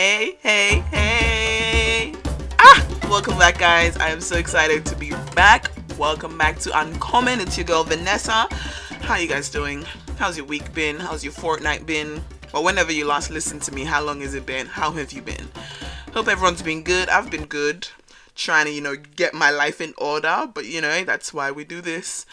[0.00, 2.14] Hey, hey, hey.
[2.60, 3.96] Ah, welcome back, guys.
[3.96, 5.72] I am so excited to be back.
[5.98, 7.40] Welcome back to Uncommon.
[7.40, 8.46] It's your girl Vanessa.
[9.00, 9.84] How you guys doing?
[10.16, 11.00] How's your week been?
[11.00, 12.22] How's your fortnight been?
[12.54, 14.68] Or whenever you last listened to me, how long has it been?
[14.68, 15.48] How have you been?
[16.14, 17.08] Hope everyone's been good.
[17.08, 17.88] I've been good.
[18.36, 21.64] Trying to, you know, get my life in order, but you know, that's why we
[21.64, 22.24] do this.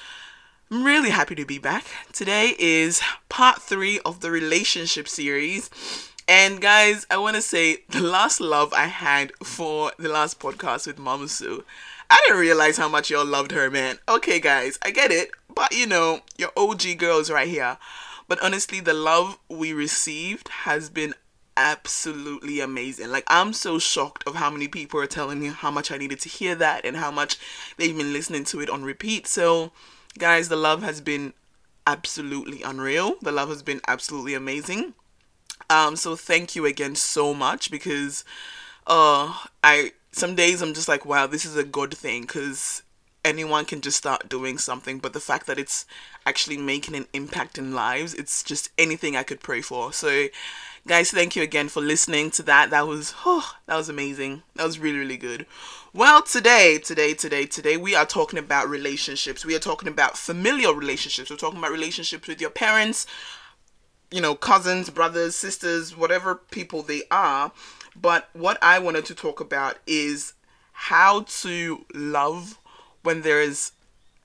[0.70, 1.86] I'm really happy to be back.
[2.14, 5.72] Today is part three of the relationship series.
[6.28, 10.88] And guys, I want to say the last love I had for the last podcast
[10.88, 11.64] with Mama Sue,
[12.10, 14.00] I didn't realize how much y'all loved her, man.
[14.10, 17.78] Okay, guys, I get it, but you know, your OG girls right here.
[18.28, 21.14] But honestly, the love we received has been
[21.56, 23.12] absolutely amazing.
[23.12, 26.20] Like I'm so shocked of how many people are telling me how much I needed
[26.22, 27.38] to hear that and how much
[27.78, 29.28] they've been listening to it on repeat.
[29.28, 29.72] So,
[30.18, 31.34] guys, the love has been
[31.86, 33.18] absolutely unreal.
[33.22, 34.96] The love has been absolutely amazing.
[35.70, 38.24] Um, so thank you again so much because
[38.88, 39.34] uh
[39.64, 42.84] I some days I'm just like, wow, this is a good thing because
[43.24, 45.86] anyone can just start doing something, but the fact that it's
[46.26, 49.92] actually making an impact in lives, it's just anything I could pray for.
[49.92, 50.28] So
[50.88, 52.70] guys, thank you again for listening to that.
[52.70, 54.44] That was oh, that was amazing.
[54.56, 55.46] That was really, really good.
[55.94, 59.46] Well, today, today, today, today, we are talking about relationships.
[59.46, 61.30] We are talking about familial relationships.
[61.30, 63.08] We're talking about relationships with your parents,
[64.12, 67.52] you know, cousins, brothers, sisters, whatever people they are.
[67.96, 70.34] But what I wanted to talk about is
[70.72, 72.60] how to love
[73.04, 73.72] when there is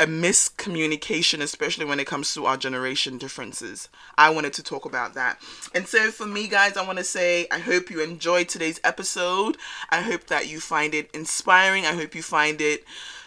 [0.00, 3.90] a miscommunication, especially when it comes to our generation differences.
[4.16, 5.38] I wanted to talk about that.
[5.74, 9.58] And so, for me, guys, I want to say I hope you enjoyed today's episode.
[9.90, 11.84] I hope that you find it inspiring.
[11.84, 12.84] I hope you find it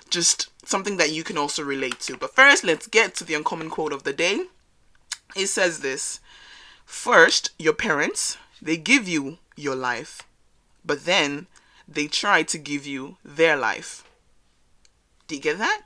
[0.10, 2.18] just something that you can also relate to.
[2.18, 4.46] But first, let's get to the uncommon quote of the day.
[5.36, 6.20] It says this
[6.94, 10.22] First, your parents, they give you your life,
[10.86, 11.48] but then
[11.86, 14.06] they try to give you their life.
[15.28, 15.82] Do you get that?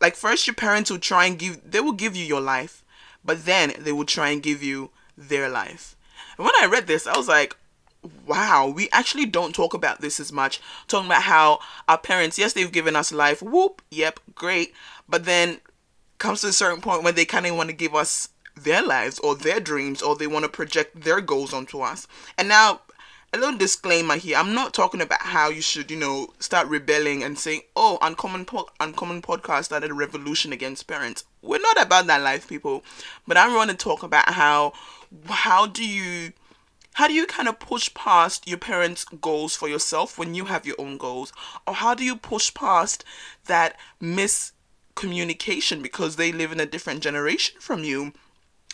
[0.00, 2.84] Like first your parents will try and give they will give you your life,
[3.24, 5.96] but then they will try and give you their life.
[6.36, 7.56] And when I read this, I was like,
[8.24, 10.60] wow, we actually don't talk about this as much.
[10.86, 11.58] Talking about how
[11.88, 14.72] our parents, yes, they've given us life, whoop, yep, great.
[15.08, 15.62] But then
[16.18, 19.18] comes to a certain point when they kind of want to give us their lives
[19.18, 22.06] or their dreams or they want to project their goals onto us.
[22.38, 22.80] And now,
[23.32, 27.24] a little disclaimer here I'm not talking about how you should, you know, start rebelling
[27.24, 31.24] and saying, oh, Uncommon, po- Uncommon Podcast started a revolution against parents.
[31.42, 32.84] We're not about that life, people.
[33.26, 34.72] But I want to talk about how,
[35.26, 36.32] how do you.
[36.98, 40.64] How do you kind of push past your parents' goals for yourself when you have
[40.64, 41.32] your own goals?
[41.66, 43.04] Or how do you push past
[43.46, 48.12] that miscommunication because they live in a different generation from you?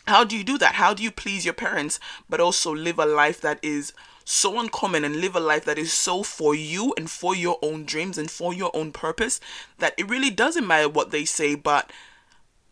[0.06, 0.74] How do you do that?
[0.74, 3.92] How do you please your parents but also live a life that is
[4.24, 7.84] so uncommon and live a life that is so for you and for your own
[7.84, 9.40] dreams and for your own purpose
[9.78, 11.90] that it really doesn't matter what they say, but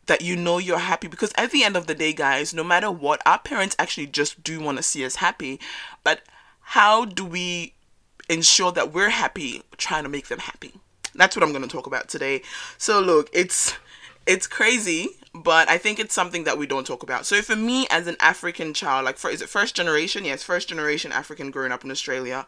[0.06, 1.06] that you know you're happy?
[1.06, 4.43] Because at the end of the day guys no matter what our parents actually just
[4.43, 5.60] do want to see us happy
[6.03, 6.22] but
[6.60, 7.75] how do we
[8.28, 10.75] ensure that we're happy trying to make them happy?
[11.15, 12.43] That's what i'm going to talk about today.
[12.78, 13.77] So look it's
[14.27, 17.26] it's crazy but I think it's something that we don't talk about.
[17.26, 20.25] So for me as an African child, like for is it first generation?
[20.25, 22.47] Yes, first generation African growing up in Australia.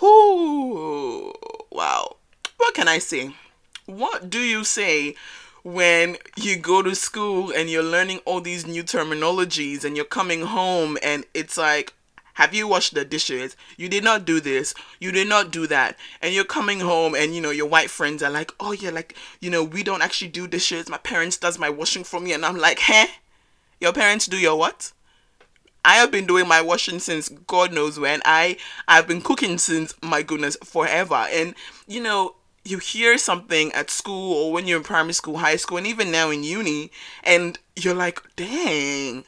[0.00, 1.32] Whoo
[1.70, 2.16] wow.
[2.56, 3.34] What can I say?
[3.86, 5.14] What do you say
[5.62, 10.42] when you go to school and you're learning all these new terminologies and you're coming
[10.42, 11.94] home and it's like
[12.40, 13.54] have you washed the dishes?
[13.76, 14.72] You did not do this.
[14.98, 15.98] You did not do that.
[16.22, 19.14] And you're coming home and you know your white friends are like, "Oh yeah, like,
[19.40, 20.88] you know, we don't actually do dishes.
[20.88, 23.08] My parents does my washing for me." And I'm like, "Huh?
[23.78, 24.92] Your parents do your what?"
[25.84, 28.22] I have been doing my washing since God knows when.
[28.24, 28.56] I
[28.88, 31.26] I've been cooking since my goodness forever.
[31.30, 31.54] And
[31.86, 35.76] you know, you hear something at school or when you're in primary school, high school,
[35.76, 36.90] and even now in uni,
[37.22, 39.24] and you're like, dang,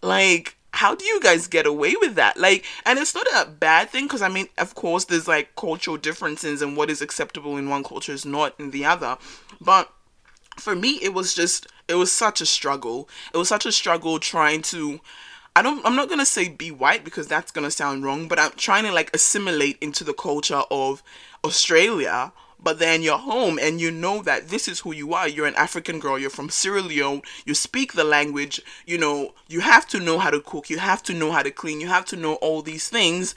[0.00, 2.36] like how do you guys get away with that?
[2.36, 5.96] Like, and it's not a bad thing because I mean, of course, there's like cultural
[5.96, 9.16] differences and what is acceptable in one culture is not in the other.
[9.60, 9.90] But
[10.56, 13.08] for me, it was just, it was such a struggle.
[13.32, 15.00] It was such a struggle trying to.
[15.56, 18.52] I don't I'm not to say be white because that's to sound wrong, but I'm
[18.52, 21.02] trying to like assimilate into the culture of
[21.44, 22.32] Australia
[22.62, 25.28] but then you're home and you know that this is who you are.
[25.28, 29.60] You're an African girl, you're from Sierra Leone, you speak the language, you know, you
[29.60, 32.04] have to know how to cook, you have to know how to clean, you have
[32.06, 33.34] to know all these things.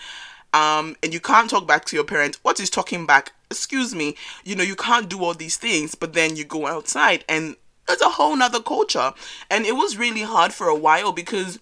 [0.54, 2.40] Um, and you can't talk back to your parents.
[2.42, 3.32] What is talking back?
[3.50, 4.16] Excuse me.
[4.44, 7.56] You know, you can't do all these things, but then you go outside and
[7.88, 9.14] it's a whole nother culture.
[9.50, 11.60] And it was really hard for a while because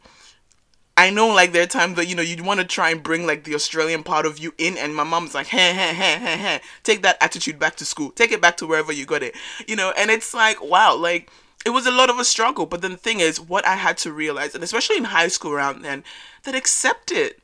[1.00, 3.26] I know like there are times that you know you want to try and bring
[3.26, 6.38] like the Australian part of you in, and my mom's like, hey, hey, hey, hey,
[6.38, 9.34] hey, take that attitude back to school, take it back to wherever you got it,
[9.66, 11.32] you know, and it's like, wow, like
[11.66, 12.66] it was a lot of a struggle.
[12.66, 15.54] But then the thing is, what I had to realize, and especially in high school
[15.54, 16.04] around then,
[16.44, 17.40] that accept it.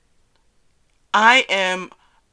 [1.13, 1.91] I am,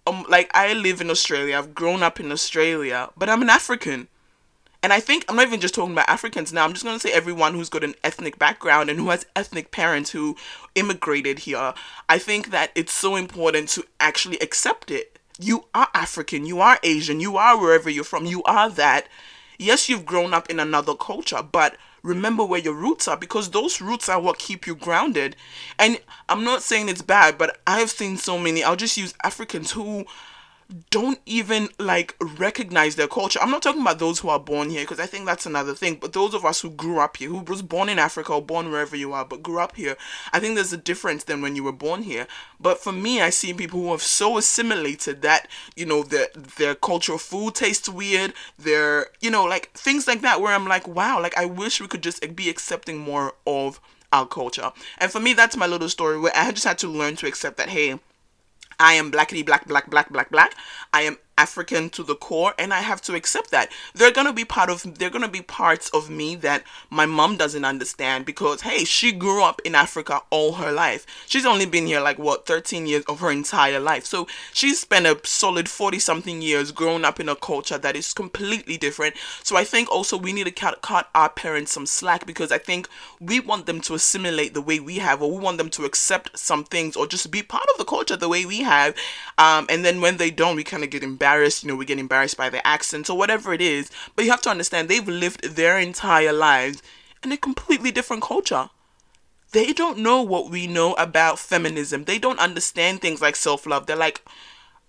[0.09, 1.57] um, like, I live in Australia.
[1.57, 4.09] I've grown up in Australia, but I'm an African.
[4.83, 6.65] And I think I'm not even just talking about Africans now.
[6.65, 9.71] I'm just going to say everyone who's got an ethnic background and who has ethnic
[9.71, 10.37] parents who
[10.75, 11.73] immigrated here.
[12.09, 15.19] I think that it's so important to actually accept it.
[15.39, 19.07] You are African, you are Asian, you are wherever you're from, you are that.
[19.59, 23.81] Yes, you've grown up in another culture, but remember where your roots are because those
[23.81, 25.37] roots are what keep you grounded.
[25.79, 29.71] And I'm not saying it's bad, but I've seen so many, I'll just use Africans
[29.71, 30.05] who
[30.91, 33.39] don't even like recognize their culture.
[33.41, 35.97] I'm not talking about those who are born here because I think that's another thing,
[35.97, 38.71] but those of us who grew up here, who was born in Africa or born
[38.71, 39.97] wherever you are, but grew up here,
[40.33, 42.27] I think there's a difference than when you were born here.
[42.61, 46.29] But for me, I see people who have so assimilated that, you know, their
[46.59, 50.87] their cultural food tastes weird, their, you know, like things like that where I'm like,
[50.89, 53.81] wow, like I wish we could just be accepting more of
[54.13, 54.73] our culture.
[54.99, 57.57] And for me, that's my little story where I just had to learn to accept
[57.57, 57.99] that, hey,
[58.83, 60.57] I am blackity black black black black black.
[60.93, 63.73] I am African to the core and I have to accept that.
[63.95, 67.05] They're going to be part of they're going to be parts of me that my
[67.05, 71.05] mom doesn't understand because hey, she grew up in Africa all her life.
[71.27, 74.05] She's only been here like what 13 years of her entire life.
[74.05, 78.13] So she's spent a solid 40 something years growing up in a culture that is
[78.13, 79.17] completely different.
[79.43, 82.89] So I think also we need to cut, our parents some slack because I think
[83.21, 86.39] we want them to assimilate the way we have or we want them to accept
[86.39, 88.95] some things or just be part of the culture the way we have.
[89.39, 91.85] Um, and then when they don't, we kind of get embarrassed embarrassed, you know, we
[91.87, 93.91] get embarrassed by their accents or whatever it is.
[94.15, 96.83] But you have to understand they've lived their entire lives
[97.25, 98.69] in a completely different culture.
[99.53, 102.05] They don't know what we know about feminism.
[102.05, 103.87] They don't understand things like self love.
[103.87, 104.23] They're like,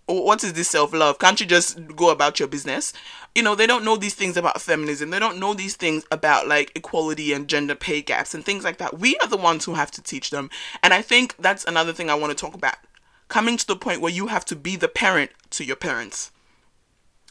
[0.08, 1.20] oh, what is this self love?
[1.20, 2.94] Can't you just go about your business?
[3.36, 5.10] You know, they don't know these things about feminism.
[5.10, 8.78] They don't know these things about like equality and gender pay gaps and things like
[8.78, 9.00] that.
[9.00, 10.50] We are the ones who have to teach them.
[10.82, 12.76] And I think that's another thing I want to talk about
[13.34, 16.32] coming to the point where you have to be the parent to your parents.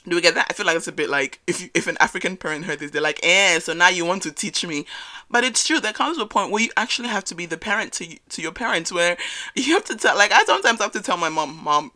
[0.08, 0.46] Do we get that?
[0.50, 2.90] I feel like it's a bit like if you, if an African parent heard this,
[2.90, 4.84] they're like, "Eh, so now you want to teach me?"
[5.30, 5.78] But it's true.
[5.80, 8.52] There comes a point where you actually have to be the parent to to your
[8.52, 9.16] parents, where
[9.54, 10.16] you have to tell.
[10.16, 11.92] Like I sometimes have to tell my mom, "Mom,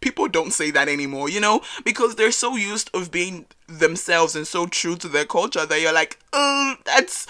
[0.00, 4.46] people don't say that anymore, you know, because they're so used of being themselves and
[4.46, 7.26] so true to their culture that you're like, oh, that's,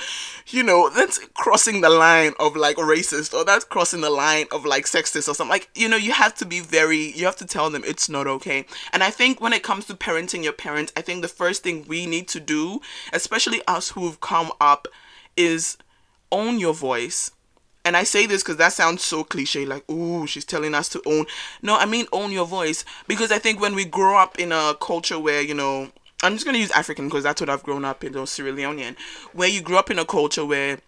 [0.46, 4.64] you know, that's crossing the line of like racist or that's crossing the line of
[4.64, 5.48] like sexist or something.
[5.48, 8.26] Like, you know, you have to be very, you have to tell them it's not
[8.26, 8.66] okay.
[8.92, 11.84] And I think when it comes to parenting your parents, I think the first thing
[11.88, 12.80] we need to do,
[13.12, 14.88] especially us who've come up,
[15.36, 15.76] is
[16.32, 17.32] own your voice
[17.84, 21.02] and I say this because that sounds so cliche, like, ooh, she's telling us to
[21.06, 21.26] own.
[21.62, 22.84] No, I mean own your voice.
[23.06, 25.90] Because I think when we grow up in a culture where, you know,
[26.22, 28.52] I'm just going to use African because that's what I've grown up in, or Sierra
[28.52, 28.96] Leonean,
[29.32, 30.80] where you grow up in a culture where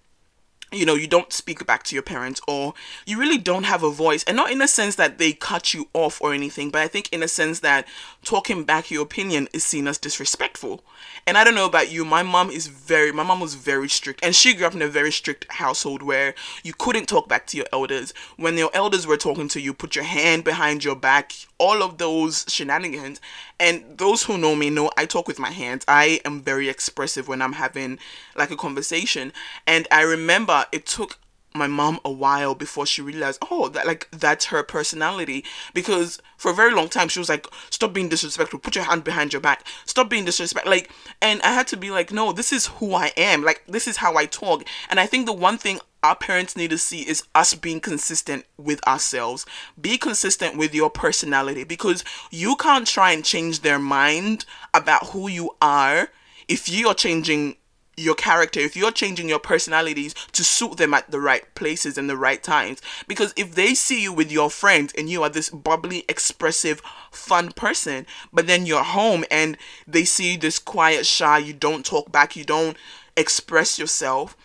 [0.72, 2.74] you know, you don't speak back to your parents or
[3.06, 4.24] you really don't have a voice.
[4.24, 7.12] And not in a sense that they cut you off or anything, but I think
[7.12, 7.86] in a sense that
[8.24, 10.84] talking back your opinion is seen as disrespectful.
[11.26, 14.20] And I don't know about you, my mom is very, my mom was very strict.
[14.22, 17.56] And she grew up in a very strict household where you couldn't talk back to
[17.56, 18.12] your elders.
[18.36, 21.98] When your elders were talking to you, put your hand behind your back, all of
[21.98, 23.20] those shenanigans.
[23.60, 25.84] And those who know me know I talk with my hands.
[25.86, 28.00] I am very expressive when I'm having
[28.34, 29.32] like a conversation.
[29.64, 31.18] And I remember it took
[31.54, 35.44] my mom a while before she realized, oh, that like that's her personality.
[35.72, 39.04] Because for a very long time she was like, stop being disrespectful, put your hand
[39.04, 40.72] behind your back, stop being disrespectful.
[40.72, 43.44] Like, and I had to be like, no, this is who I am.
[43.44, 44.64] Like, this is how I talk.
[44.90, 48.44] And I think the one thing our parents need to see is us being consistent
[48.56, 49.46] with ourselves.
[49.80, 54.44] Be consistent with your personality because you can't try and change their mind
[54.74, 56.08] about who you are
[56.48, 57.56] if you're changing
[57.96, 62.08] your character, if you're changing your personalities to suit them at the right places and
[62.08, 62.80] the right times.
[63.06, 66.80] Because if they see you with your friends and you are this bubbly, expressive,
[67.10, 69.56] fun person, but then you're home and
[69.86, 72.76] they see this quiet, shy, you don't talk back, you don't
[73.16, 74.36] express yourself.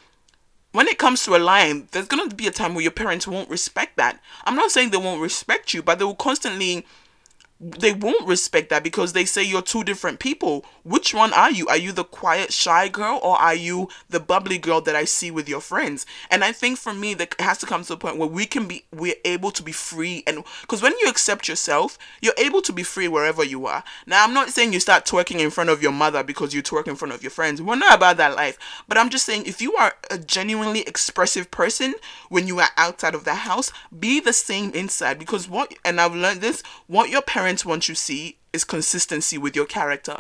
[0.78, 3.50] When it comes to a line, there's gonna be a time where your parents won't
[3.50, 4.20] respect that.
[4.46, 6.86] I'm not saying they won't respect you, but they will constantly
[7.60, 10.64] they won't respect that because they say you're two different people.
[10.84, 11.68] Which one are you?
[11.68, 15.32] Are you the quiet, shy girl or are you the bubbly girl that I see
[15.32, 16.06] with your friends?
[16.30, 18.68] And I think for me, that has to come to a point where we can
[18.68, 20.24] be, we're able to be free.
[20.28, 23.84] And because when you accept yourself, you're able to be free wherever you are.
[24.06, 26.88] Now, I'm not saying you start twerking in front of your mother because you twerk
[26.88, 27.60] in front of your friends.
[27.60, 28.60] We're not about that life.
[28.88, 31.96] But I'm just saying, if you are a genuinely expressive person
[32.30, 35.18] when you are outside of the house, be the same inside.
[35.18, 38.66] Because what, and I've learned this, what your parents parents want you to see is
[38.66, 40.18] consistency with your character.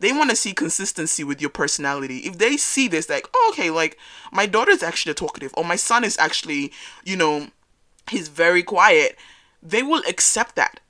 [0.00, 2.18] They want to see consistency with your personality.
[2.18, 3.96] If they see this, like, oh, okay, like
[4.30, 6.70] my daughter's actually talkative, or my son is actually,
[7.06, 7.46] you know,
[8.10, 9.16] he's very quiet,
[9.62, 10.80] they will accept that.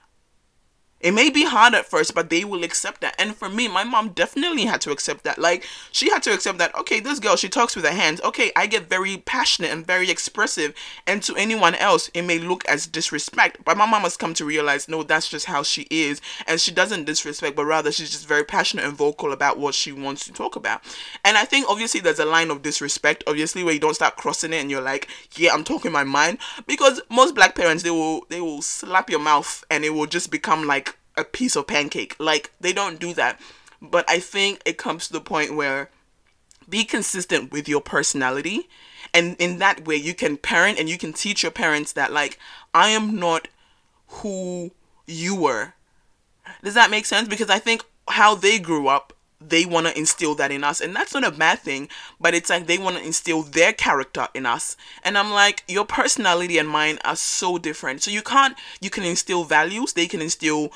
[1.01, 3.15] It may be hard at first, but they will accept that.
[3.21, 5.39] And for me, my mom definitely had to accept that.
[5.39, 8.21] Like, she had to accept that, okay, this girl, she talks with her hands.
[8.23, 10.75] Okay, I get very passionate and very expressive.
[11.07, 13.59] And to anyone else, it may look as disrespect.
[13.65, 16.21] But my mom has come to realize, no, that's just how she is.
[16.49, 19.93] And she doesn't disrespect, but rather she's just very passionate and vocal about what she
[19.93, 20.83] wants to talk about.
[21.25, 24.53] And I think obviously there's a line of disrespect, obviously, where you don't start crossing
[24.53, 26.39] it and you're like, yeah, I'm talking my mind.
[26.67, 30.33] Because most black parents, they will, they will slap your mouth and it will just
[30.33, 32.17] become like, a piece of pancake.
[32.19, 33.41] Like they don't do that.
[33.81, 35.91] But I think it comes to the point where
[36.69, 38.69] be consistent with your personality
[39.15, 42.39] and in that way you can parent and you can teach your parents that like
[42.75, 43.49] I am not
[44.09, 44.73] who
[45.07, 45.75] you were.
[46.63, 47.29] Does that make sense?
[47.29, 50.95] Because I think how they grew up they want to instill that in us and
[50.95, 51.89] that's not a bad thing
[52.21, 55.85] but it's like they want to instill their character in us and i'm like your
[55.85, 60.21] personality and mine are so different so you can't you can instill values they can
[60.21, 60.73] instill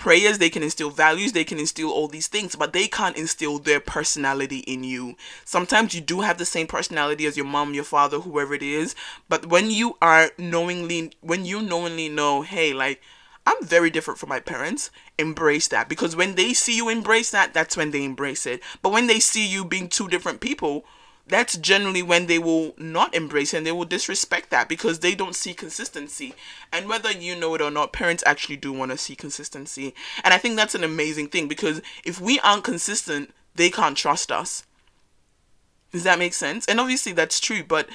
[0.00, 3.58] prayers, they can instill values, they can instill all these things, but they can't instill
[3.58, 5.14] their personality in you.
[5.44, 8.96] Sometimes you do have the same personality as your mom, your father, whoever it is,
[9.28, 13.02] but when you are knowingly, when you knowingly know, hey, like,
[13.46, 14.90] I'm very different from my parents.
[15.18, 18.62] Embrace that because when they see you embrace that, that's when they embrace it.
[18.82, 20.84] But when they see you being two different people,
[21.30, 25.36] that's generally when they will not embrace and they will disrespect that because they don't
[25.36, 26.34] see consistency.
[26.72, 29.94] And whether you know it or not, parents actually do want to see consistency.
[30.24, 34.32] And I think that's an amazing thing because if we aren't consistent, they can't trust
[34.32, 34.64] us.
[35.92, 36.66] Does that make sense?
[36.66, 37.88] And obviously that's true, but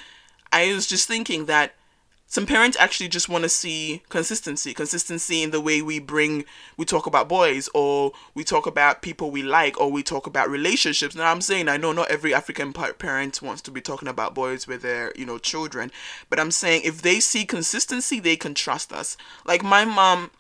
[0.52, 1.76] I was just thinking that
[2.28, 6.44] some parents actually just want to see consistency consistency in the way we bring
[6.78, 10.50] we talk about boys or we talk about people we like or we talk about
[10.50, 11.16] relationships.
[11.16, 14.68] Now i'm saying i know not every african parent wants to be talking about boys
[14.68, 15.92] with their you know children
[16.30, 19.18] but i'm saying if they see consistency they can trust us.
[19.46, 20.32] Like my mom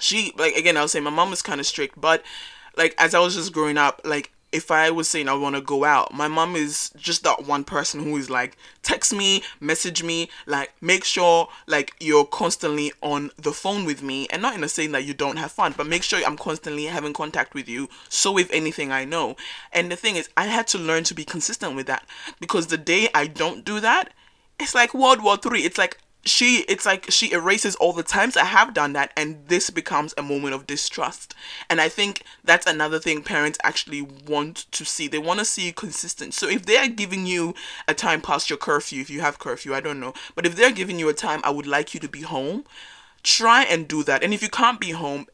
[0.00, 2.22] she like again i'll say my mom was kind of strict but
[2.76, 5.60] like as i was just growing up like if I was saying I want to
[5.60, 10.02] go out, my mom is just that one person who is like, text me, message
[10.02, 14.64] me, like, make sure like you're constantly on the phone with me, and not in
[14.64, 17.68] a saying that you don't have fun, but make sure I'm constantly having contact with
[17.68, 17.88] you.
[18.08, 19.36] So if anything, I know.
[19.72, 22.06] And the thing is, I had to learn to be consistent with that
[22.40, 24.12] because the day I don't do that,
[24.58, 25.64] it's like World War Three.
[25.64, 29.46] It's like she it's like she erases all the times I have done that and
[29.46, 31.34] this becomes a moment of distrust.
[31.70, 35.08] And I think that's another thing parents actually want to see.
[35.08, 36.34] They want to see you consistent.
[36.34, 37.54] So if they are giving you
[37.86, 40.14] a time past your curfew, if you have curfew, I don't know.
[40.34, 42.64] But if they're giving you a time I would like you to be home,
[43.22, 44.22] try and do that.
[44.22, 45.26] And if you can't be home,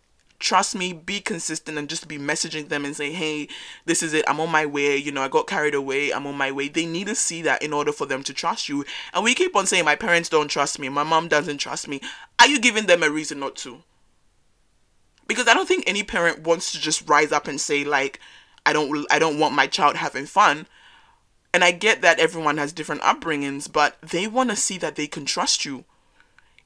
[0.44, 3.48] trust me, be consistent and just be messaging them and say, hey,
[3.86, 4.24] this is it.
[4.28, 4.96] I'm on my way.
[4.96, 6.12] You know, I got carried away.
[6.12, 6.68] I'm on my way.
[6.68, 8.84] They need to see that in order for them to trust you.
[9.14, 10.90] And we keep on saying, my parents don't trust me.
[10.90, 12.00] My mom doesn't trust me.
[12.38, 13.82] Are you giving them a reason not to?
[15.26, 18.20] Because I don't think any parent wants to just rise up and say, like,
[18.66, 20.66] I don't, I don't want my child having fun.
[21.54, 25.06] And I get that everyone has different upbringings, but they want to see that they
[25.06, 25.86] can trust you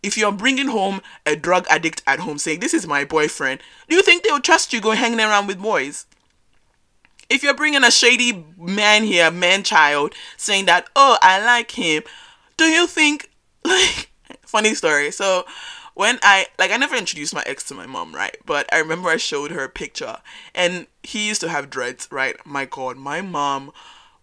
[0.03, 3.97] if you're bringing home a drug addict at home saying, This is my boyfriend, do
[3.97, 6.07] you think they'll trust you going hanging around with boys?
[7.29, 12.03] If you're bringing a shady man here, man child, saying that, Oh, I like him,
[12.57, 13.31] do you think,
[13.65, 14.11] like,
[14.43, 15.11] funny story.
[15.11, 15.45] So,
[15.95, 18.37] when I like I never introduced my ex to my mom, right?
[18.47, 20.19] But I remember I showed her a picture
[20.55, 22.37] and he used to have dreads, right?
[22.47, 23.73] My god, my mom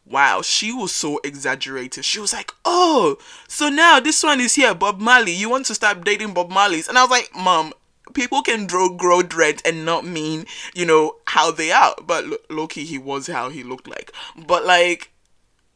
[0.05, 2.05] wow, she was so exaggerated.
[2.05, 5.31] She was like, oh, so now this one is here, Bob Marley.
[5.31, 6.87] You want to start dating Bob Marley's?
[6.87, 7.73] And I was like, mom,
[8.13, 11.95] people can grow, grow dreads and not mean, you know, how they are.
[12.05, 14.11] But low key, he was how he looked like.
[14.35, 15.11] But like,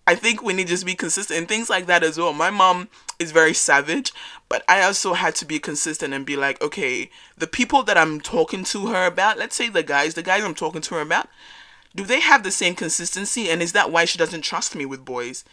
[0.06, 2.34] I think we need to just be consistent and things like that as well.
[2.34, 4.12] My mom is very savage,
[4.48, 8.20] but I also had to be consistent and be like, okay, the people that I'm
[8.20, 11.28] talking to her about, let's say the guys, the guys I'm talking to her about,
[11.96, 13.50] do they have the same consistency?
[13.50, 15.44] And is that why she doesn't trust me with boys?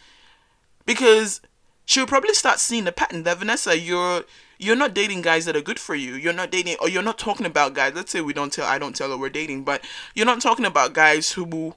[0.85, 1.41] Because
[1.85, 4.23] she'll probably start seeing the pattern that Vanessa, you're
[4.59, 6.15] you're not dating guys that are good for you.
[6.15, 7.93] You're not dating, or you're not talking about guys.
[7.95, 9.83] Let's say we don't tell, I don't tell her we're dating, but
[10.15, 11.75] you're not talking about guys who,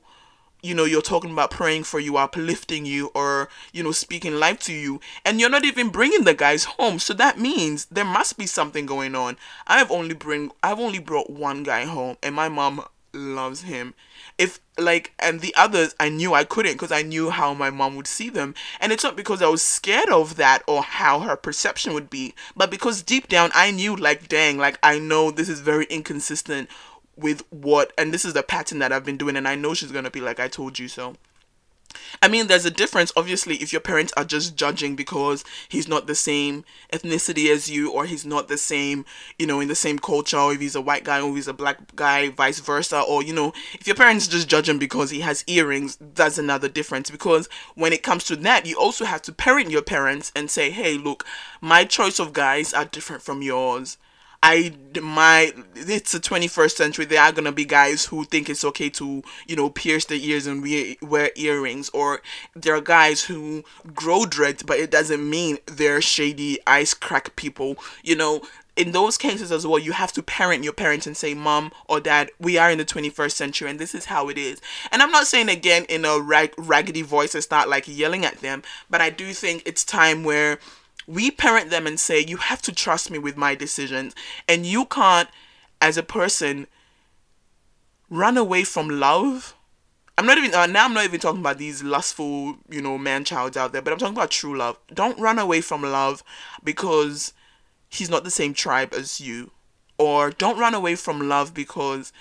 [0.63, 4.61] you know, you're talking about praying for you, uplifting you, or, you know, speaking life
[4.61, 6.99] to you, and you're not even bringing the guys home.
[6.99, 9.37] So that means there must be something going on.
[9.67, 13.95] I've only bring, I've only brought one guy home, and my mom loves him
[14.41, 17.95] if like and the others I knew I couldn't because I knew how my mom
[17.97, 18.55] would see them.
[18.81, 22.35] And it's not because I was scared of that or how her perception would be
[22.57, 26.71] but because deep down I knew like dang like I know this is very inconsistent
[27.17, 29.93] with what and this is the pattern that I've been doing and I know she's
[29.93, 31.17] going to be like I told you so
[32.23, 36.07] I mean, there's a difference, obviously, if your parents are just judging because he's not
[36.07, 39.05] the same ethnicity as you, or he's not the same,
[39.39, 41.55] you know, in the same culture, or if he's a white guy or he's a
[41.55, 45.21] black guy, vice versa, or, you know, if your parents just judge him because he
[45.21, 47.11] has earrings, that's another difference.
[47.11, 50.71] Because when it comes to that, you also have to parent your parents and say,
[50.71, 51.25] hey, look,
[51.61, 53.97] my choice of guys are different from yours
[54.43, 57.05] I my it's the 21st century.
[57.05, 60.47] There are gonna be guys who think it's okay to you know pierce their ears
[60.47, 62.23] and wear, wear earrings, or
[62.55, 67.77] there are guys who grow dreads, but it doesn't mean they're shady ice crack people.
[68.03, 68.41] You know,
[68.77, 72.01] in those cases as well, you have to parent your parents and say, Mom or
[72.01, 74.61] Dad, we are in the 21st century and this is how it is.
[74.91, 78.39] And I'm not saying again in a rag- raggedy voice, it's not like yelling at
[78.39, 80.59] them, but I do think it's time where
[81.07, 84.15] we parent them and say you have to trust me with my decisions
[84.49, 85.29] and you can't
[85.81, 86.67] as a person
[88.09, 89.55] run away from love.
[90.19, 93.25] I'm not even uh, now i'm not even talking about these lustful you know man
[93.25, 94.79] childs out there but i'm talking about true love.
[94.93, 96.23] Don't run away from love
[96.63, 97.33] because
[97.89, 99.51] he's not the same tribe as you.
[99.99, 102.13] Or don't run away from love because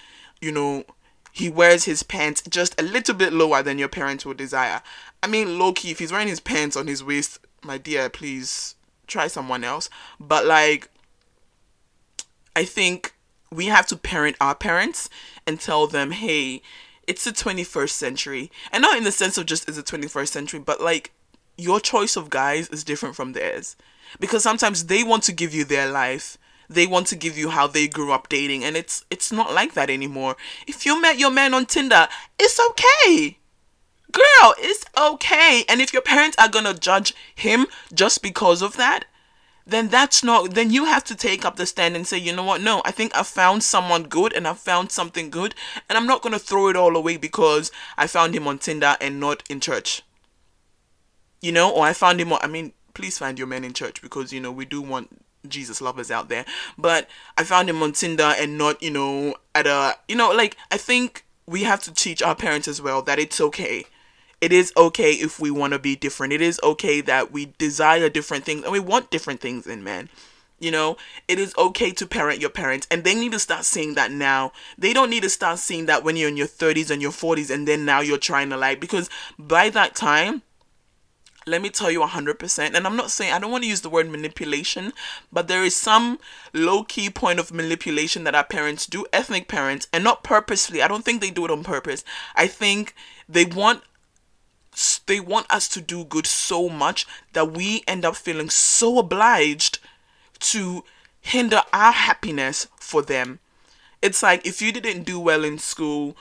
[0.41, 0.83] you know
[1.31, 4.81] he wears his pants just a little bit lower than your parents would desire.
[5.21, 8.75] I mean low key if he's wearing his pants on his waist my dear, please
[9.07, 9.89] try someone else.
[10.19, 10.89] But like,
[12.55, 13.13] I think
[13.51, 15.09] we have to parent our parents
[15.47, 16.61] and tell them, hey,
[17.07, 18.51] it's the 21st century.
[18.71, 21.11] And not in the sense of just it's the 21st century, but like,
[21.57, 23.75] your choice of guys is different from theirs.
[24.19, 26.37] Because sometimes they want to give you their life.
[26.69, 29.73] They want to give you how they grew up dating and it's it's not like
[29.73, 30.37] that anymore.
[30.67, 33.38] If you met your man on Tinder, it's okay
[34.11, 35.63] girl, it's okay.
[35.67, 39.05] And if your parents are gonna judge him just because of that,
[39.69, 42.43] then that's not then you have to take up the stand and say you know
[42.43, 42.61] what?
[42.61, 45.55] No i think i found someone good and i found something good
[45.87, 48.97] and i'm not going to throw it all away because i found him on tinder
[48.99, 50.01] and not in church.
[51.41, 54.01] You know or i found him on, i mean please find your man in church
[54.01, 56.45] because you know we do want jesus lovers out there.
[56.77, 60.57] But i found him on tinder and not you know at a you know like
[60.71, 63.85] i think we have to teach our parents as well that it's okay
[64.41, 66.33] it is okay if we want to be different.
[66.33, 70.09] It is okay that we desire different things and we want different things in men.
[70.59, 70.97] You know,
[71.27, 74.51] it is okay to parent your parents, and they need to start seeing that now.
[74.77, 77.49] They don't need to start seeing that when you're in your 30s and your 40s,
[77.49, 80.41] and then now you're trying to like, because by that time,
[81.47, 83.89] let me tell you 100%, and I'm not saying I don't want to use the
[83.89, 84.91] word manipulation,
[85.31, 86.19] but there is some
[86.53, 90.81] low key point of manipulation that our parents do, ethnic parents, and not purposely.
[90.81, 92.03] I don't think they do it on purpose.
[92.35, 92.93] I think
[93.29, 93.83] they want
[95.05, 99.79] they want us to do good so much that we end up feeling so obliged
[100.39, 100.83] to
[101.21, 103.39] hinder our happiness for them.
[104.01, 106.15] It's like if you didn't do well in school,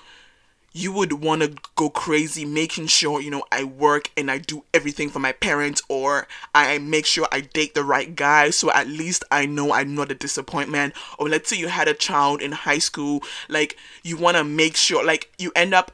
[0.72, 4.64] you would want to go crazy making sure, you know, I work and I do
[4.74, 8.86] everything for my parents or I make sure I date the right guy so at
[8.86, 10.94] least I know I'm not a disappointment.
[11.18, 14.76] Or let's say you had a child in high school, like you want to make
[14.76, 15.92] sure, like you end up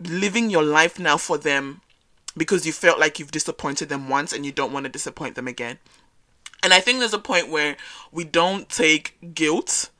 [0.00, 1.80] living your life now for them
[2.36, 5.48] because you felt like you've disappointed them once and you don't want to disappoint them
[5.48, 5.78] again.
[6.62, 7.76] And I think there's a point where
[8.10, 9.90] we don't take guilt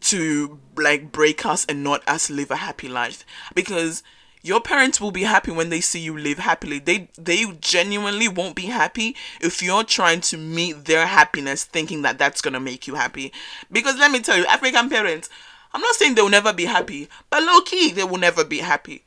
[0.00, 4.02] to like break us and not us live a happy life because
[4.42, 6.78] your parents will be happy when they see you live happily.
[6.78, 12.18] They they genuinely won't be happy if you're trying to meet their happiness thinking that
[12.18, 13.32] that's going to make you happy.
[13.70, 15.28] Because let me tell you, African parents,
[15.74, 19.04] I'm not saying they'll never be happy, but low key they will never be happy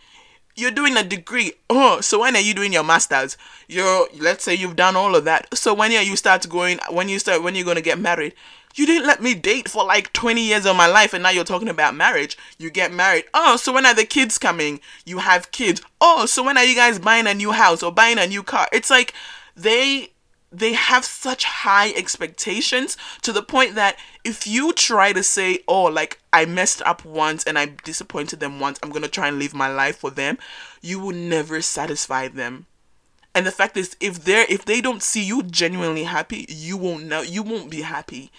[0.60, 1.54] you're doing a degree.
[1.70, 3.38] Oh, so when are you doing your masters?
[3.68, 5.58] You're let's say you've done all of that.
[5.58, 8.34] So when are you start going when you start when you're gonna get married?
[8.76, 11.44] You didn't let me date for like 20 years of my life and now you're
[11.44, 12.38] talking about marriage.
[12.60, 13.26] You get married.
[13.34, 14.80] Oh, so when are the kids coming?
[15.06, 15.82] You have kids.
[16.00, 18.68] Oh, so when are you guys buying a new house or buying a new car?
[18.72, 19.14] It's like
[19.56, 20.12] they
[20.52, 25.84] they have such high expectations to the point that if you try to say, oh,
[25.84, 29.54] like I messed up once and I disappointed them once, I'm gonna try and live
[29.54, 30.38] my life for them,
[30.82, 32.66] you will never satisfy them.
[33.36, 37.06] And the fact is if they're if they don't see you genuinely happy, you won't
[37.06, 38.32] know you won't be happy.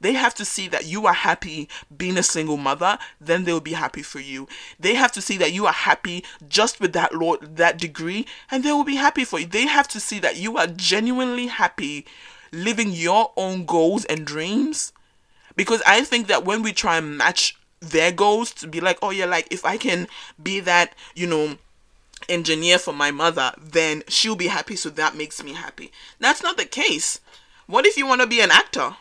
[0.00, 3.72] They have to see that you are happy being a single mother, then they'll be
[3.72, 4.48] happy for you.
[4.78, 8.62] They have to see that you are happy just with that law, that degree, and
[8.62, 9.46] they will be happy for you.
[9.46, 12.06] They have to see that you are genuinely happy
[12.52, 14.92] living your own goals and dreams.
[15.56, 19.10] Because I think that when we try and match their goals to be like, oh
[19.10, 20.06] yeah, like if I can
[20.42, 21.56] be that, you know,
[22.28, 25.90] engineer for my mother, then she'll be happy, so that makes me happy.
[26.18, 27.20] That's not the case.
[27.66, 28.96] What if you want to be an actor?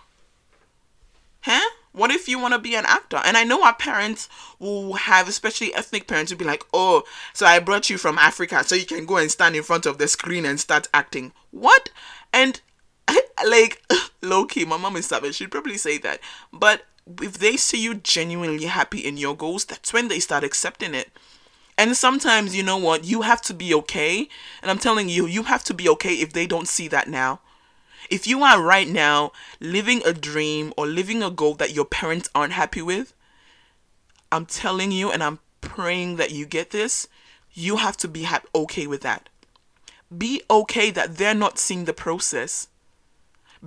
[1.41, 1.69] Huh?
[1.91, 3.19] What if you want to be an actor?
[3.23, 7.45] And I know our parents will have, especially ethnic parents, will be like, oh, so
[7.45, 10.07] I brought you from Africa so you can go and stand in front of the
[10.07, 11.31] screen and start acting.
[11.51, 11.89] What?
[12.31, 12.61] And
[13.47, 13.81] like,
[14.21, 15.35] low key, my mom is savage.
[15.35, 16.19] She'd probably say that.
[16.53, 16.83] But
[17.21, 21.09] if they see you genuinely happy in your goals, that's when they start accepting it.
[21.77, 24.27] And sometimes, you know what, you have to be okay.
[24.61, 27.39] And I'm telling you, you have to be okay if they don't see that now.
[28.09, 32.29] If you are right now living a dream or living a goal that your parents
[32.33, 33.13] aren't happy with,
[34.31, 37.07] I'm telling you and I'm praying that you get this,
[37.53, 39.29] you have to be ha- okay with that.
[40.15, 42.67] Be okay that they're not seeing the process.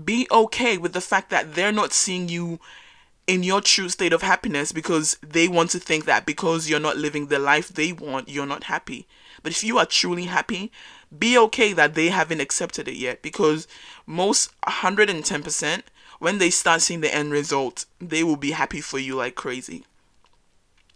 [0.05, 2.59] Be okay with the fact that they're not seeing you
[3.26, 6.96] in your true state of happiness because they want to think that because you're not
[6.96, 9.07] living the life they want, you're not happy.
[9.42, 10.72] But if you are truly happy,
[11.18, 13.66] be okay that they haven't accepted it yet because
[14.07, 15.83] most 110%
[16.18, 19.85] when they start seeing the end result, they will be happy for you like crazy.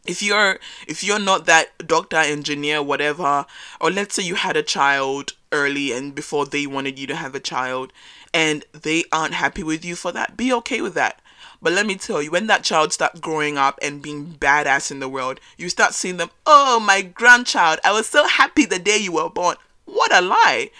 [0.06, 3.44] If you're if you're not that doctor, engineer, whatever,
[3.80, 7.34] or let's say you had a child early and before they wanted you to have
[7.34, 7.92] a child
[8.32, 11.20] and they aren't happy with you for that, be okay with that
[11.62, 15.00] but let me tell you, when that child starts growing up and being badass in
[15.00, 18.98] the world, you start seeing them, oh, my grandchild, I was so happy the day
[18.98, 19.56] you were born.
[19.86, 20.70] What a lie.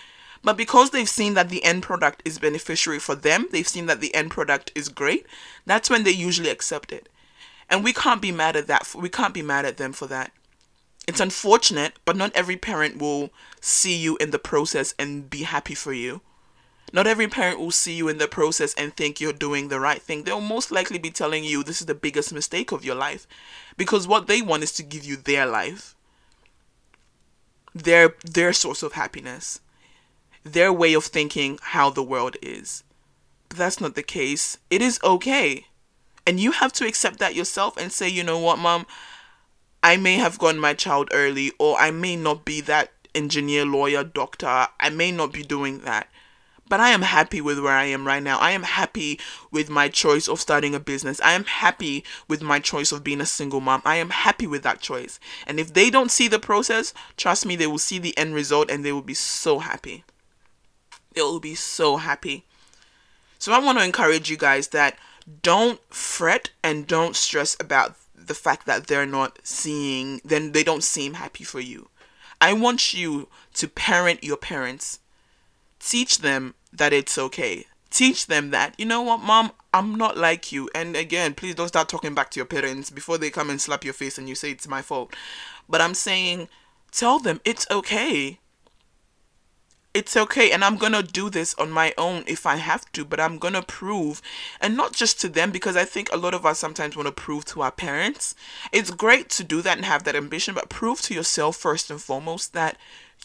[0.43, 4.01] But because they've seen that the end product is beneficiary for them, they've seen that
[4.01, 5.27] the end product is great,
[5.65, 7.09] that's when they usually accept it.
[7.69, 8.95] And we can't be mad at that.
[8.95, 10.31] We can't be mad at them for that.
[11.09, 15.75] It's unfortunate, but not every parent will see you in the process and be happy
[15.75, 16.21] for you.
[16.93, 20.01] Not every parent will see you in the process and think you're doing the right
[20.01, 20.23] thing.
[20.23, 23.27] They'll most likely be telling you this is the biggest mistake of your life
[23.77, 25.96] because what they want is to give you their life.
[27.85, 29.61] Their their source of happiness.
[30.45, 32.85] Their way of thinking how the world is.
[33.49, 34.59] But that's not the case.
[34.71, 35.67] It is okay.
[36.27, 38.87] And you have to accept that yourself and say, you know what, mom,
[39.83, 44.03] I may have gotten my child early or I may not be that engineer, lawyer,
[44.03, 44.69] doctor.
[44.81, 46.09] I may not be doing that
[46.69, 48.39] but I am happy with where I am right now.
[48.39, 51.21] I am happy with my choice of starting a business.
[51.21, 53.83] I am happy with my choice of being a single mom.
[53.85, 55.21] I am happy with that choice.
[55.47, 58.71] And if they don't see the process, trust me, they will see the end result
[58.71, 60.05] and they will be so happy.
[61.15, 62.45] They will be so happy.
[63.39, 64.99] So I want to encourage you guys that
[65.43, 70.83] don't fret and don't stress about the fact that they're not seeing, then they don't
[70.83, 71.89] seem happy for you.
[72.41, 74.99] I want you to parent your parents
[75.87, 77.67] teach them that it's okay.
[77.91, 80.69] Teach them that, you know what, mom, I'm not like you.
[80.75, 83.85] And again, please don't start talking back to your parents before they come and slap
[83.85, 85.15] your face and you say it's my fault.
[85.69, 86.49] But I'm saying,
[86.91, 88.41] tell them it's okay.
[89.95, 93.19] It's okay, and I'm gonna do this on my own if I have to, but
[93.19, 94.21] I'm gonna prove,
[94.61, 97.13] and not just to them, because I think a lot of us sometimes want to
[97.13, 98.35] prove to our parents.
[98.73, 101.99] It's great to do that and have that ambition, but prove to yourself first and
[101.99, 102.77] foremost that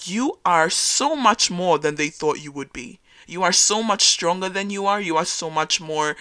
[0.08, 3.00] you are so much more than they thought you would be.
[3.28, 5.00] You are so much stronger than you are.
[5.00, 6.16] You are so much more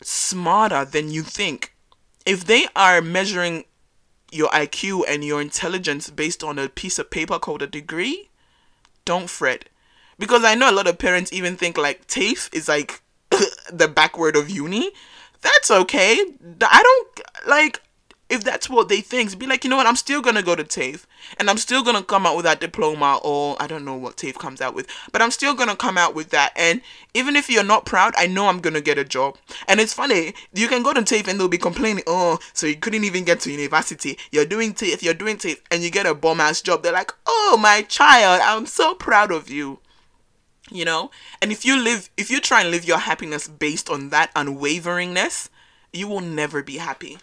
[0.00, 1.74] smarter than you think.
[2.26, 3.64] If they are measuring
[4.30, 8.30] your IQ and your intelligence based on a piece of paper called a degree,
[9.04, 9.68] don't fret.
[10.18, 13.02] Because I know a lot of parents even think like TAFE is like
[13.72, 14.90] the backward of uni.
[15.40, 16.12] That's okay.
[16.62, 17.82] I don't like
[18.28, 20.64] if that's what they think, be like, you know what, I'm still gonna go to
[20.64, 21.06] TAFE
[21.38, 24.38] and I'm still gonna come out with that diploma or I don't know what TAFE
[24.38, 26.52] comes out with, but I'm still gonna come out with that.
[26.56, 26.80] And
[27.14, 29.36] even if you're not proud, I know I'm gonna get a job.
[29.68, 32.76] And it's funny, you can go to TAFE and they'll be complaining, oh, so you
[32.76, 34.18] couldn't even get to university.
[34.30, 36.82] You're doing TAFE, you're doing TAFE, and you get a bomb ass job.
[36.82, 39.78] They're like, oh, my child, I'm so proud of you
[40.70, 41.10] you know
[41.42, 45.48] and if you live if you try and live your happiness based on that unwaveringness
[45.92, 47.18] you will never be happy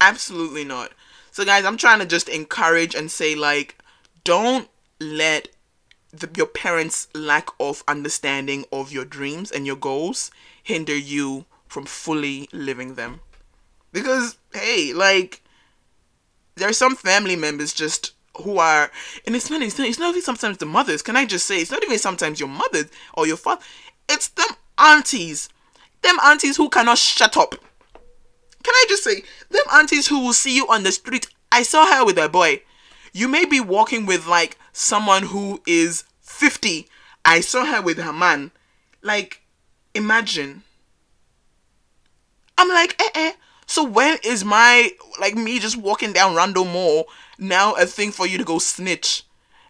[0.00, 0.92] Absolutely not.
[1.38, 3.78] So, guys, I'm trying to just encourage and say, like,
[4.24, 5.46] don't let
[6.10, 10.32] the, your parents' lack of understanding of your dreams and your goals
[10.64, 13.20] hinder you from fully living them.
[13.92, 15.44] Because, hey, like,
[16.56, 18.90] there are some family members just who are
[19.24, 21.02] and it's not it's not, it's not even sometimes the mothers.
[21.02, 23.62] Can i just say it's not even sometimes your mothers or your father.
[24.08, 25.48] It's them aunties.
[26.02, 27.54] Them aunties who cannot shut up
[28.68, 31.86] can i just say them aunties who will see you on the street i saw
[31.86, 32.60] her with a boy.
[33.14, 36.86] You may be walking with like someone who is 50
[37.24, 38.50] i saw her with her man.
[39.02, 39.40] Like
[39.94, 40.62] imagine.
[42.58, 43.32] I'm like eh eh.
[43.66, 48.26] So when is my like me just walking down random mall now a thing for
[48.26, 49.24] you to go snitch?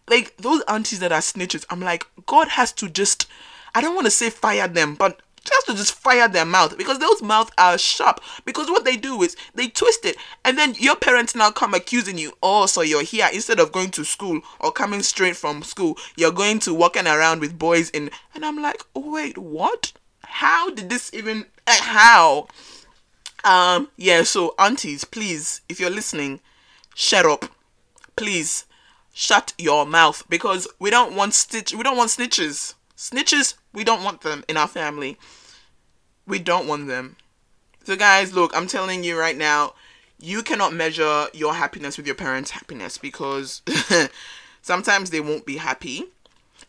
[0.09, 3.27] Like those aunties that are snitches, I'm like, God has to just
[3.75, 6.99] I don't want to say fire them, but just to just fire their mouth because
[6.99, 8.21] those mouths are sharp.
[8.45, 12.19] Because what they do is they twist it, and then your parents now come accusing
[12.19, 12.33] you.
[12.43, 16.33] Oh, so you're here instead of going to school or coming straight from school, you're
[16.33, 18.11] going to walking around with boys in.
[18.35, 19.93] And I'm like, wait, what?
[20.25, 21.47] How did this even?
[21.67, 22.49] Uh, how?
[23.45, 26.41] Um, yeah, so aunties, please, if you're listening,
[26.95, 27.47] shut up.
[28.17, 28.67] Please,
[29.13, 32.75] shut your mouth because we don't want stitch we don't want snitches.
[32.97, 35.19] Snitches, we don't want them in our family.
[36.29, 37.17] We don't want them.
[37.83, 39.75] So guys, look, I'm telling you right now,
[40.21, 43.63] you cannot measure your happiness with your parents' happiness because
[44.63, 46.05] sometimes they won't be happy.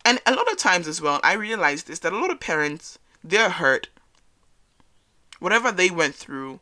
[0.03, 2.97] And a lot of times as well, I realize this that a lot of parents,
[3.23, 3.89] they're hurt
[5.39, 6.59] whatever they went through,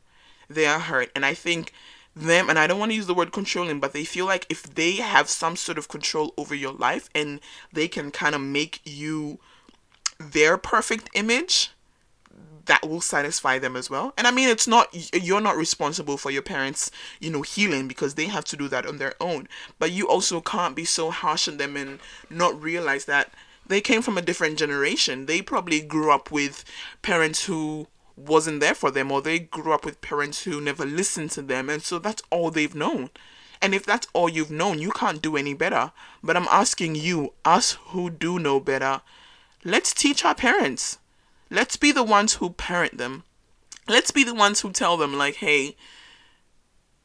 [0.50, 1.12] they are hurt.
[1.16, 1.74] And I think
[2.16, 4.64] them, and I don't want to use the word controlling, but they feel like if
[4.64, 7.40] they have some sort of control over your life and
[7.74, 9.40] they can kind of make you
[10.20, 11.72] their perfect image,
[12.68, 14.14] that will satisfy them as well.
[14.18, 18.16] And I mean, it's not, you're not responsible for your parents, you know, healing because
[18.16, 19.48] they have to do that on their own.
[19.80, 22.00] But you also can't be so harsh on them and
[22.30, 23.32] not realize that
[23.66, 25.26] they came from a different generation.
[25.26, 26.64] They probably grew up with
[27.02, 31.30] parents who wasn't there for them or they grew up with parents who never listened
[31.32, 33.10] to them and so that's all they've known.
[33.62, 35.92] And if that's all you've known, you can't do any better.
[36.24, 39.02] But I'm asking you, us who do know better,
[39.64, 41.00] let's teach our parents.
[41.50, 43.24] Let's be the ones who parent them.
[43.88, 45.78] Let's be the ones who tell them, like, hey,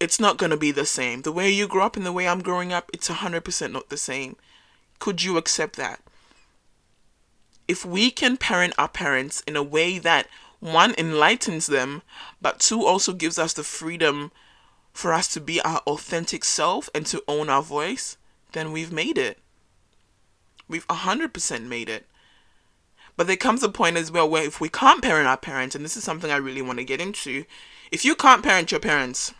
[0.01, 1.23] it's not going to be the same.
[1.23, 3.97] The way you grew up and the way I'm growing up, it's 100% not the
[3.97, 4.37] same.
[4.99, 6.01] Could you accept that?
[7.69, 10.27] If we can parent our parents in a way that
[10.59, 12.03] one enlightens them,
[12.41, 14.33] but two also gives us the freedom
[14.93, 18.17] for us to be our authentic self and to own our voice,
[18.53, 19.39] then we've made it.
[20.69, 22.07] We've 100% made it.
[23.17, 25.85] But there comes a point as well where if we can't parent our parents, and
[25.85, 27.45] this is something I really want to get into,
[27.91, 29.35] if you can't parent your parents,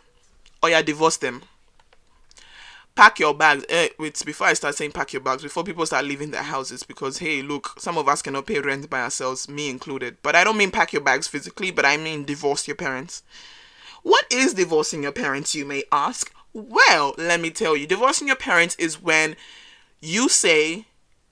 [0.61, 1.43] or you divorce them,
[2.95, 3.65] pack your bags.
[3.69, 3.89] Eh,
[4.25, 7.41] before I start saying pack your bags, before people start leaving their houses, because hey,
[7.41, 10.17] look, some of us cannot pay rent by ourselves, me included.
[10.21, 13.23] But I don't mean pack your bags physically, but I mean divorce your parents.
[14.03, 16.33] What is divorcing your parents, you may ask?
[16.53, 19.35] Well, let me tell you, divorcing your parents is when
[20.01, 20.85] you say,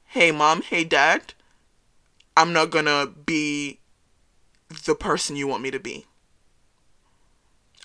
[0.08, 1.34] hey, mom, hey, dad,
[2.36, 3.80] I'm not gonna be
[4.86, 6.06] the person you want me to be.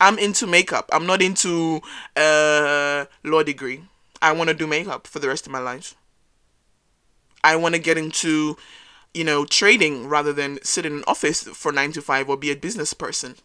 [0.00, 0.88] I'm into makeup.
[0.92, 1.80] I'm not into
[2.14, 3.82] uh, law degree.
[4.20, 5.94] I want to do makeup for the rest of my life.
[7.42, 8.56] I want to get into,
[9.14, 12.50] you know, trading rather than sit in an office for nine to five or be
[12.50, 13.36] a business person.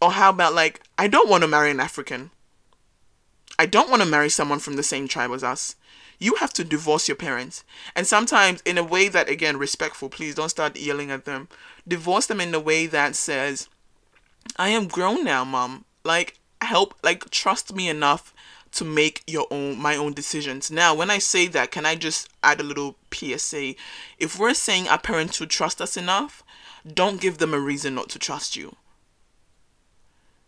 [0.00, 2.30] Or how about like, I don't want to marry an African.
[3.58, 5.76] I don't want to marry someone from the same tribe as us.
[6.22, 7.64] You have to divorce your parents.
[7.96, 11.48] And sometimes in a way that, again, respectful, please don't start yelling at them.
[11.86, 13.68] Divorce them in a way that says,
[14.56, 15.84] I am grown now, mom.
[16.04, 18.32] Like help like trust me enough
[18.70, 20.70] to make your own my own decisions.
[20.70, 23.74] Now, when I say that, can I just add a little PSA?
[24.16, 26.44] If we're saying our parents to trust us enough,
[26.86, 28.76] don't give them a reason not to trust you.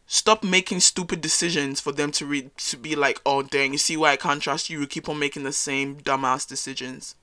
[0.07, 3.97] Stop making stupid decisions for them to read to be like, oh dang, you see
[3.97, 4.81] why I can't trust you?
[4.81, 7.14] You keep on making the same dumbass decisions.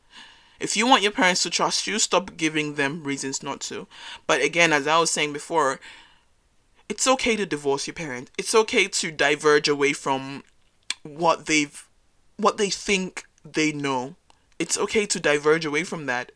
[0.60, 3.88] If you want your parents to trust you, stop giving them reasons not to.
[4.28, 5.80] But again, as I was saying before,
[6.88, 8.30] it's okay to divorce your parent.
[8.38, 10.44] It's okay to diverge away from
[11.04, 11.88] what they've
[12.38, 14.16] what they think they know.
[14.60, 16.32] It's okay to diverge away from that.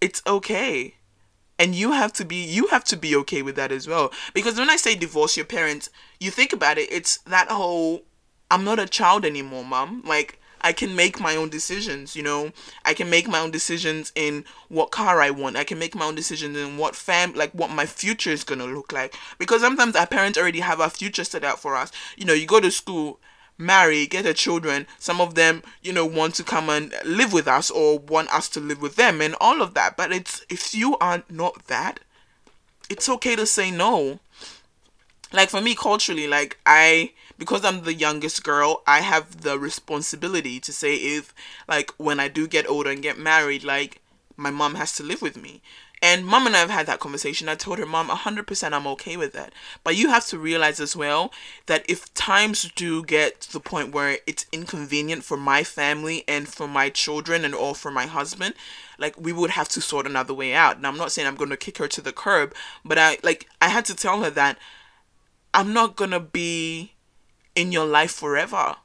[0.00, 0.96] It's okay.
[1.58, 4.12] And you have to be you have to be okay with that as well.
[4.32, 5.88] Because when I say divorce your parents,
[6.18, 8.02] you think about it, it's that whole
[8.50, 10.02] I'm not a child anymore, mom.
[10.04, 12.50] Like I can make my own decisions, you know.
[12.84, 15.56] I can make my own decisions in what car I want.
[15.56, 18.64] I can make my own decisions in what fam like what my future is gonna
[18.64, 19.14] look like.
[19.38, 21.92] Because sometimes our parents already have our future set out for us.
[22.16, 23.20] You know, you go to school,
[23.58, 24.86] marry, get a children.
[24.98, 28.48] Some of them, you know, want to come and live with us or want us
[28.50, 29.96] to live with them and all of that.
[29.96, 32.00] But it's if you are not that,
[32.90, 34.20] it's okay to say no.
[35.32, 40.60] like for me culturally like i because i'm the youngest girl i have the responsibility
[40.60, 41.34] to say if
[41.68, 44.00] like when i do get older and get married like
[44.36, 45.60] my mom has to live with me
[46.04, 47.48] and mom and I have had that conversation.
[47.48, 49.54] I told her, Mom, 100% I'm okay with that.
[49.82, 51.32] But you have to realize as well
[51.64, 56.46] that if times do get to the point where it's inconvenient for my family and
[56.46, 58.52] for my children and all for my husband,
[58.98, 60.76] like we would have to sort another way out.
[60.76, 63.48] And I'm not saying I'm going to kick her to the curb, but I like
[63.62, 64.58] I had to tell her that
[65.54, 66.92] I'm not going to be
[67.56, 68.76] in your life forever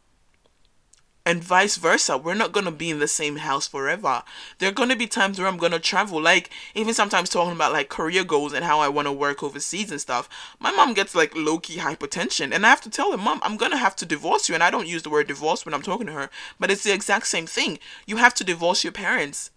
[1.29, 2.17] and vice versa.
[2.17, 4.23] We're not gonna be in the same house forever.
[4.57, 7.87] There are gonna be times where I'm gonna travel, like even sometimes talking about like
[7.87, 10.27] career goals and how I wanna work overseas and stuff.
[10.59, 13.57] My mom gets like low key hypertension, and I have to tell her, Mom, I'm
[13.57, 14.55] gonna have to divorce you.
[14.55, 16.93] And I don't use the word divorce when I'm talking to her, but it's the
[16.93, 17.77] exact same thing.
[18.07, 19.51] You have to divorce your parents.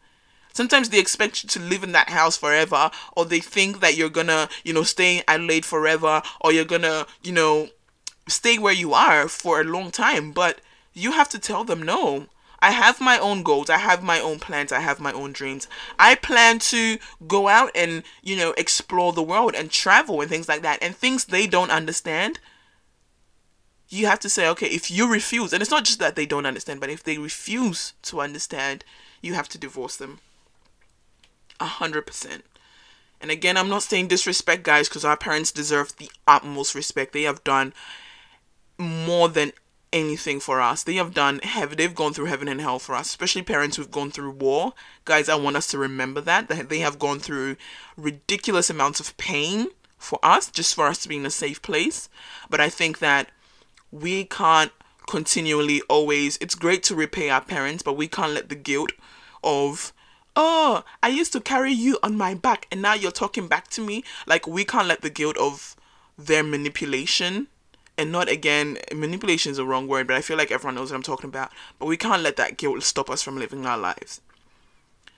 [0.52, 4.10] Sometimes they expect you to live in that house forever, or they think that you're
[4.10, 7.70] gonna, you know, stay in Adelaide forever, or you're gonna, you know,
[8.28, 10.32] stay where you are for a long time.
[10.32, 10.60] But
[10.92, 12.26] you have to tell them no.
[12.60, 13.68] I have my own goals.
[13.68, 14.70] I have my own plans.
[14.70, 15.66] I have my own dreams.
[15.98, 20.48] I plan to go out and, you know, explore the world and travel and things
[20.48, 20.80] like that.
[20.80, 22.38] And things they don't understand,
[23.88, 26.46] you have to say, okay, if you refuse, and it's not just that they don't
[26.46, 28.84] understand, but if they refuse to understand,
[29.20, 30.20] you have to divorce them.
[31.58, 32.44] A hundred percent.
[33.20, 37.12] And again, I'm not saying disrespect, guys, because our parents deserve the utmost respect.
[37.12, 37.72] They have done
[38.78, 39.52] more than
[39.92, 40.82] anything for us.
[40.82, 41.76] They have done heaven.
[41.76, 44.72] They've gone through heaven and hell for us, especially parents who've gone through war.
[45.04, 47.56] Guys, I want us to remember that that they have gone through
[47.96, 52.08] ridiculous amounts of pain for us, just for us to be in a safe place.
[52.50, 53.30] But I think that
[53.90, 54.72] we can't
[55.06, 56.38] continually always.
[56.40, 58.92] It's great to repay our parents, but we can't let the guilt
[59.44, 59.92] of
[60.34, 63.82] oh, I used to carry you on my back and now you're talking back to
[63.82, 64.02] me.
[64.26, 65.76] Like, we can't let the guilt of
[66.16, 67.48] their manipulation
[67.98, 70.96] and not again manipulation is a wrong word but i feel like everyone knows what
[70.96, 74.20] i'm talking about but we can't let that guilt stop us from living our lives.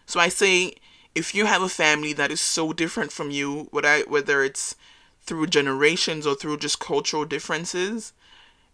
[0.07, 0.75] So i say
[1.15, 4.77] if you have a family that is so different from you whether it's
[5.23, 8.13] through generations or through just cultural differences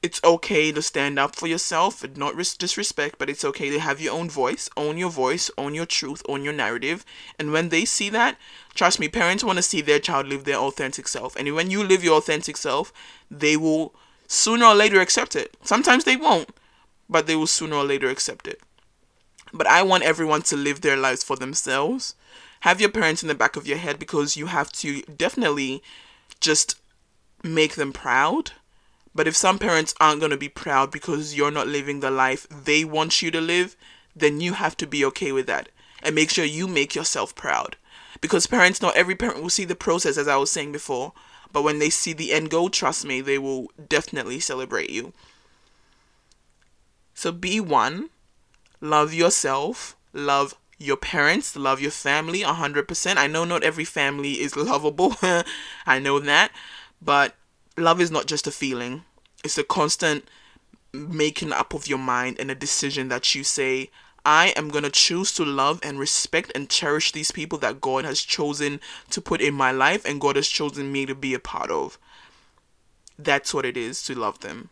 [0.03, 4.01] it's okay to stand up for yourself and not disrespect but it's okay to have
[4.01, 7.05] your own voice own your voice own your truth own your narrative.
[7.39, 8.39] And when they see that
[8.75, 11.37] trust me parents want to see their child live their authentic self.
[11.37, 12.93] And when you live your authentic self
[13.31, 13.95] they will
[14.27, 15.57] sooner or later accept it.
[15.63, 16.51] Sometimes they won't
[17.09, 18.61] but they will sooner or later accept it.
[19.53, 22.15] But i want everyone to live their lives for themselves.
[22.61, 25.83] Have your parents in the back of your head because you have to definitely
[26.41, 26.79] just
[27.43, 28.53] make them proud
[29.15, 32.47] but if some parents aren't going to be proud because you're not living the life
[32.49, 33.77] they want you to live,
[34.15, 35.69] then you have to be okay with that.
[36.03, 37.77] And make sure you make yourself proud.
[38.21, 41.13] Because parents, not every parent will see the process, as I was saying before,
[41.53, 45.13] but when they see the end goal, trust me, they will definitely celebrate you.
[47.15, 48.11] So be one,
[48.81, 53.17] love yourself, love your parents, love your family 100%.
[53.17, 55.17] I know not every family is lovable,
[55.87, 56.53] I know that,
[57.03, 57.35] but
[57.77, 59.05] love is not just a feeling,
[59.45, 60.25] it's a constant
[60.93, 63.91] making up of your mind and a decision that you say,
[64.25, 68.05] I am going to choose to love and respect and cherish these people that God
[68.05, 68.81] has chosen
[69.11, 71.99] to put in my life and God has chosen me to be a part of.
[73.19, 74.71] That's what it is to love them.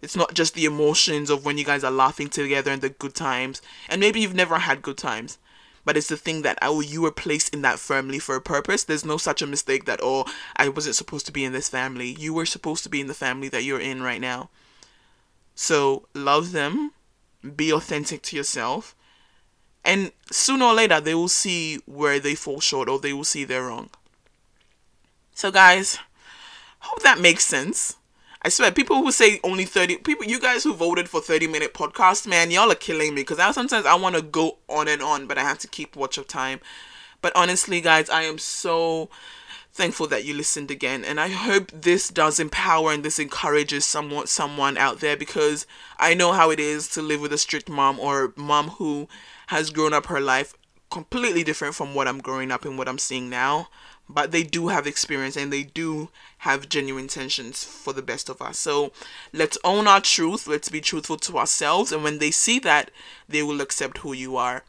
[0.00, 3.14] It's not just the emotions of when you guys are laughing together and the good
[3.14, 3.62] times.
[3.88, 5.38] And maybe you've never had good times
[5.84, 8.84] but it's the thing that oh you were placed in that family for a purpose.
[8.84, 10.24] There's no such a mistake that oh
[10.56, 12.16] i wasn't supposed to be in this family.
[12.18, 14.50] You were supposed to be in the family that you're in right now.
[15.54, 16.92] So love them.
[17.56, 18.94] Be authentic to yourself.
[19.84, 23.44] And sooner or later they will see where they fall short or they will see
[23.44, 23.90] they're wrong.
[25.34, 25.98] So guys
[26.80, 27.96] hope that makes sense
[28.44, 31.74] I swear, people who say only 30, people, you guys who voted for 30 minute
[31.74, 35.00] podcast, man, y'all are killing me because I sometimes I want to go on and
[35.00, 36.58] on, but I have to keep watch of time.
[37.20, 39.10] But honestly, guys, I am so
[39.72, 44.26] thankful that you listened again and I hope this does empower and this encourages someone
[44.26, 45.66] someone out there because
[45.98, 49.08] I know how it is to live with a strict mom or mom who
[49.46, 50.52] has grown up her life
[50.90, 53.68] completely different from what I'm growing up and what I'm seeing now
[54.08, 58.42] but they do have experience and they do have genuine intentions for the best of
[58.42, 58.58] us.
[58.58, 58.92] So
[59.32, 62.90] let's own our truth, let's be truthful to ourselves, and when they see that,
[63.28, 64.64] they will accept who you are.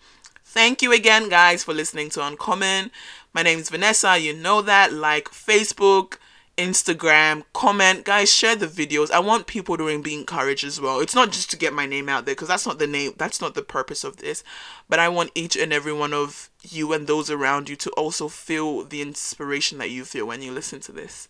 [0.46, 2.91] Thank you again, guys, for listening to Uncommon.
[3.34, 4.19] My name is Vanessa.
[4.19, 4.93] You know that.
[4.93, 6.17] Like Facebook,
[6.58, 9.10] Instagram, comment, guys, share the videos.
[9.10, 11.00] I want people to be encouraged as well.
[11.00, 13.42] It's not just to get my name out there because that's not the name, that's
[13.42, 14.43] not the purpose of this.
[14.88, 18.28] But I want each and every one of you and those around you to also
[18.28, 21.28] feel the inspiration that you feel when you listen to this.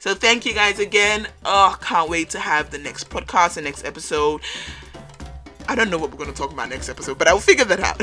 [0.00, 1.28] So thank you guys again.
[1.44, 4.40] Oh, can't wait to have the next podcast, the next episode.
[5.68, 7.80] I don't know what we're going to talk about next episode, but I'll figure that
[7.80, 7.98] out.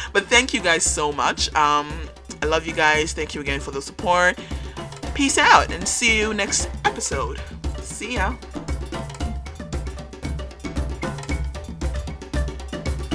[0.12, 1.52] but thank you guys so much.
[1.54, 1.92] Um,
[2.40, 3.12] I love you guys.
[3.12, 4.38] Thank you again for the support.
[5.14, 7.38] Peace out and see you next episode.
[7.80, 8.34] See ya.